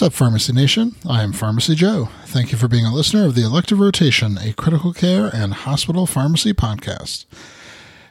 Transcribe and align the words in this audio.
What's 0.00 0.14
up, 0.14 0.18
Pharmacy 0.18 0.54
Nation? 0.54 0.96
I 1.06 1.22
am 1.22 1.34
Pharmacy 1.34 1.74
Joe. 1.74 2.08
Thank 2.24 2.52
you 2.52 2.56
for 2.56 2.68
being 2.68 2.86
a 2.86 2.94
listener 2.94 3.26
of 3.26 3.34
the 3.34 3.44
Elective 3.44 3.78
Rotation, 3.78 4.38
a 4.38 4.54
critical 4.54 4.94
care 4.94 5.26
and 5.26 5.52
hospital 5.52 6.06
pharmacy 6.06 6.54
podcast. 6.54 7.26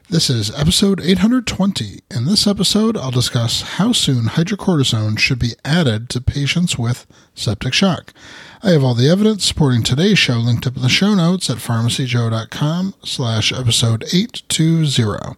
This 0.08 0.30
is 0.30 0.56
episode 0.56 1.02
820. 1.02 2.02
In 2.12 2.26
this 2.26 2.46
episode, 2.46 2.96
I'll 2.96 3.10
discuss 3.10 3.64
how 3.64 3.92
soon 3.92 4.26
hydrocortisone 4.26 5.18
should 5.18 5.40
be 5.40 5.54
added 5.66 6.12
to 6.12 6.22
patients 6.22 6.78
with 6.78 7.08
septic 7.34 7.74
shock. 7.74 8.14
I 8.62 8.70
have 8.70 8.84
all 8.84 8.94
the 8.94 9.10
evidence 9.10 9.46
supporting 9.46 9.82
today's 9.82 10.20
show 10.20 10.36
linked 10.36 10.68
up 10.68 10.76
in 10.76 10.84
the 10.84 10.90
show 10.90 11.16
notes 11.16 11.50
at 11.50 11.58
pharmacyjoe.com 11.58 12.94
slash 13.04 13.52
episode 13.52 14.04
820. 14.14 15.36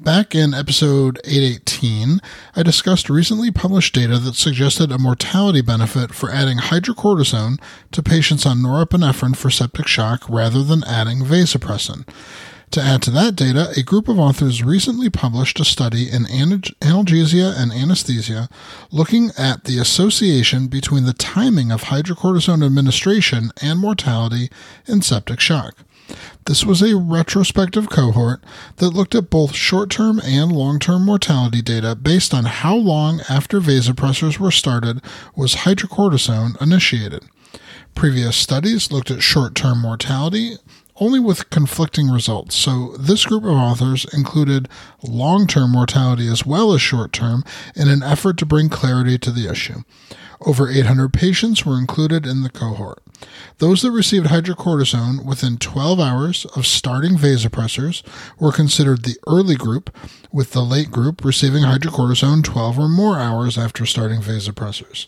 Back 0.00 0.34
in 0.34 0.54
episode 0.54 1.20
818, 1.24 2.20
I 2.56 2.62
discussed 2.62 3.10
recently 3.10 3.50
published 3.50 3.94
data 3.94 4.18
that 4.18 4.34
suggested 4.34 4.90
a 4.90 4.98
mortality 4.98 5.60
benefit 5.60 6.14
for 6.14 6.30
adding 6.30 6.56
hydrocortisone 6.56 7.60
to 7.92 8.02
patients 8.02 8.46
on 8.46 8.60
norepinephrine 8.60 9.36
for 9.36 9.50
septic 9.50 9.86
shock 9.86 10.26
rather 10.26 10.62
than 10.62 10.84
adding 10.84 11.18
vasopressin. 11.18 12.08
To 12.70 12.80
add 12.80 13.02
to 13.02 13.10
that 13.10 13.36
data, 13.36 13.74
a 13.76 13.82
group 13.82 14.08
of 14.08 14.18
authors 14.18 14.62
recently 14.62 15.10
published 15.10 15.60
a 15.60 15.66
study 15.66 16.08
in 16.10 16.24
analgesia 16.24 17.52
and 17.60 17.70
anesthesia 17.70 18.48
looking 18.90 19.32
at 19.36 19.64
the 19.64 19.78
association 19.78 20.68
between 20.68 21.04
the 21.04 21.12
timing 21.12 21.70
of 21.70 21.84
hydrocortisone 21.84 22.64
administration 22.64 23.50
and 23.60 23.78
mortality 23.78 24.48
in 24.86 25.02
septic 25.02 25.40
shock. 25.40 25.74
This 26.50 26.64
was 26.64 26.82
a 26.82 26.96
retrospective 26.96 27.88
cohort 27.88 28.42
that 28.78 28.90
looked 28.90 29.14
at 29.14 29.30
both 29.30 29.54
short 29.54 29.88
term 29.88 30.20
and 30.24 30.50
long 30.50 30.80
term 30.80 31.04
mortality 31.04 31.62
data 31.62 31.94
based 31.94 32.34
on 32.34 32.44
how 32.44 32.74
long 32.74 33.20
after 33.28 33.60
vasopressors 33.60 34.40
were 34.40 34.50
started 34.50 35.00
was 35.36 35.62
hydrocortisone 35.62 36.60
initiated. 36.60 37.22
Previous 37.94 38.36
studies 38.36 38.90
looked 38.90 39.12
at 39.12 39.22
short 39.22 39.54
term 39.54 39.80
mortality 39.80 40.56
only 40.96 41.20
with 41.20 41.50
conflicting 41.50 42.08
results, 42.08 42.56
so 42.56 42.96
this 42.98 43.26
group 43.26 43.44
of 43.44 43.50
authors 43.50 44.04
included 44.12 44.68
long 45.04 45.46
term 45.46 45.70
mortality 45.70 46.26
as 46.26 46.44
well 46.44 46.72
as 46.72 46.82
short 46.82 47.12
term 47.12 47.44
in 47.76 47.86
an 47.86 48.02
effort 48.02 48.36
to 48.38 48.44
bring 48.44 48.68
clarity 48.68 49.18
to 49.18 49.30
the 49.30 49.48
issue. 49.48 49.82
Over 50.40 50.68
800 50.68 51.12
patients 51.12 51.64
were 51.64 51.78
included 51.78 52.26
in 52.26 52.42
the 52.42 52.50
cohort. 52.50 53.00
Those 53.58 53.82
that 53.82 53.90
received 53.90 54.26
hydrocortisone 54.26 55.24
within 55.24 55.58
12 55.58 56.00
hours 56.00 56.46
of 56.56 56.66
starting 56.66 57.16
vasopressors 57.16 58.02
were 58.38 58.52
considered 58.52 59.04
the 59.04 59.16
early 59.26 59.56
group, 59.56 59.94
with 60.32 60.52
the 60.52 60.62
late 60.62 60.90
group 60.90 61.24
receiving 61.24 61.64
hydrocortisone 61.64 62.42
12 62.42 62.78
or 62.78 62.88
more 62.88 63.18
hours 63.18 63.58
after 63.58 63.84
starting 63.84 64.20
vasopressors. 64.20 65.06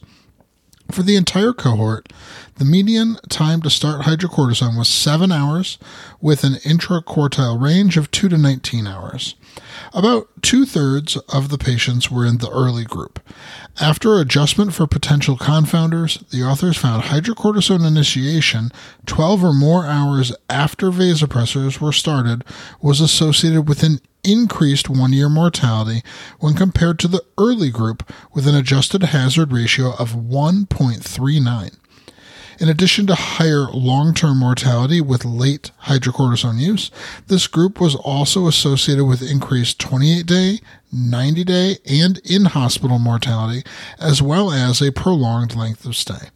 For 0.93 1.03
the 1.03 1.17
entire 1.17 1.55
cohort, 1.55 2.13
the 2.57 2.67
median 2.67 3.17
time 3.31 3.63
to 3.63 3.71
start 3.71 4.03
hydrocortisone 4.03 4.77
was 4.77 4.89
7 4.89 5.33
hours, 5.33 5.79
with 6.21 6.45
an 6.45 6.57
intraquartile 6.57 7.59
range 7.59 7.97
of 7.97 8.11
2 8.11 8.29
to 8.29 8.37
19 8.37 8.87
hours. 8.87 9.35
About 9.95 10.29
two 10.43 10.67
thirds 10.67 11.17
of 11.33 11.49
the 11.49 11.57
patients 11.57 12.11
were 12.11 12.27
in 12.27 12.39
the 12.39 12.51
early 12.51 12.85
group. 12.85 13.21
After 13.81 14.19
adjustment 14.19 14.75
for 14.75 14.87
potential 14.87 15.39
confounders, 15.39 16.29
the 16.29 16.43
authors 16.43 16.77
found 16.77 17.05
hydrocortisone 17.05 17.87
initiation 17.87 18.71
12 19.07 19.45
or 19.45 19.55
more 19.55 19.87
hours 19.87 20.31
after 20.51 20.91
vasopressors 20.91 21.81
were 21.81 21.93
started 21.93 22.45
was 22.83 23.01
associated 23.01 23.67
with 23.67 23.83
an 23.83 23.99
increased 24.25 24.89
one 24.89 25.13
year 25.13 25.29
mortality 25.29 26.03
when 26.39 26.55
compared 26.55 26.99
to 27.01 27.09
the 27.09 27.25
early 27.39 27.71
group 27.71 28.11
with 28.33 28.47
an 28.47 28.55
adjusted 28.55 29.03
hazard 29.03 29.53
ratio 29.53 29.95
of 29.99 30.13
1.39. 30.13 31.77
In 32.61 32.69
addition 32.69 33.07
to 33.09 33.15
higher 33.15 33.67
long 33.73 34.15
term 34.15 34.39
mortality 34.39 35.01
with 35.01 35.25
late 35.25 35.73
hydrocortisone 35.87 36.61
use, 36.61 36.91
this 37.27 37.49
group 37.49 37.81
was 37.81 37.97
also 37.97 38.47
associated 38.47 39.05
with 39.05 39.29
increased 39.29 39.81
28 39.81 40.27
day, 40.27 40.61
90 40.93 41.45
day, 41.45 41.79
and 41.85 42.19
in 42.19 42.45
hospital 42.45 42.99
mortality, 42.99 43.65
as 43.99 44.23
well 44.23 44.53
as 44.53 44.81
a 44.81 44.93
prolonged 44.93 45.57
length 45.57 45.85
of 45.85 45.97
stay. 45.97 46.29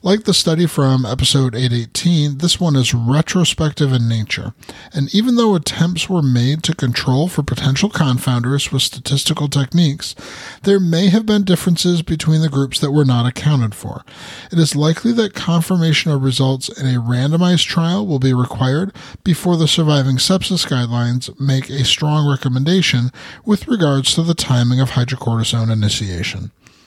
Like 0.00 0.24
the 0.24 0.34
study 0.34 0.66
from 0.66 1.04
episode 1.04 1.56
818, 1.56 2.38
this 2.38 2.60
one 2.60 2.76
is 2.76 2.94
retrospective 2.94 3.92
in 3.92 4.08
nature. 4.08 4.54
And 4.92 5.12
even 5.12 5.34
though 5.34 5.56
attempts 5.56 6.08
were 6.08 6.22
made 6.22 6.62
to 6.64 6.74
control 6.74 7.26
for 7.26 7.42
potential 7.42 7.90
confounders 7.90 8.70
with 8.70 8.82
statistical 8.82 9.48
techniques, 9.48 10.14
there 10.62 10.78
may 10.78 11.08
have 11.08 11.26
been 11.26 11.42
differences 11.42 12.02
between 12.02 12.42
the 12.42 12.48
groups 12.48 12.78
that 12.78 12.92
were 12.92 13.04
not 13.04 13.26
accounted 13.26 13.74
for. 13.74 14.04
It 14.52 14.58
is 14.60 14.76
likely 14.76 15.10
that 15.14 15.34
confirmation 15.34 16.12
of 16.12 16.22
results 16.22 16.68
in 16.68 16.86
a 16.86 17.00
randomized 17.00 17.66
trial 17.66 18.06
will 18.06 18.20
be 18.20 18.32
required 18.32 18.92
before 19.24 19.56
the 19.56 19.66
surviving 19.66 20.16
sepsis 20.16 20.64
guidelines 20.64 21.38
make 21.40 21.70
a 21.70 21.84
strong 21.84 22.30
recommendation 22.30 23.10
with 23.44 23.66
regards 23.66 24.14
to 24.14 24.22
the 24.22 24.34
timing 24.34 24.78
of 24.78 24.90
hydrocortisone 24.90 25.72
initiation. 25.72 26.52